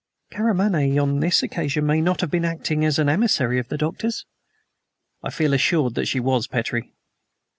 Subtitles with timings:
[0.31, 4.25] "Karamaneh on this occasion may not have been acting as an emissary of the Doctor's."
[5.21, 6.95] "I feel assured that she was, Petrie.